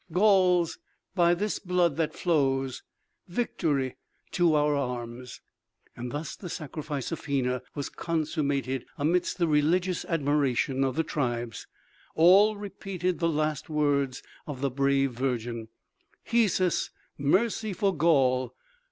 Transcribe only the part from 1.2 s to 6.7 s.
this blood that flows, victory to our arms!" Thus the